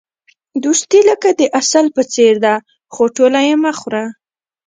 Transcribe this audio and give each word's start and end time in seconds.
دوستي 0.63 0.99
لکه 1.09 1.29
د 1.39 1.41
عسل 1.59 1.85
په 1.95 2.01
څېر 2.13 2.33
ده، 2.45 2.53
خو 2.93 3.03
ټوله 3.15 3.39
یې 3.47 3.55
مه 3.63 3.71
خوره. 3.79 4.05